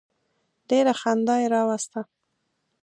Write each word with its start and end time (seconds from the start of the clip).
ډېره 0.69 0.93
خندا 1.01 1.35
یې 1.41 1.47
راوسته. 1.55 1.99